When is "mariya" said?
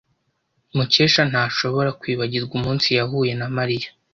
3.55-3.89